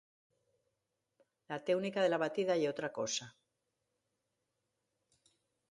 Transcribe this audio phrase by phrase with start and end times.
[1.53, 3.29] La téunica de la batida ye otra cosa.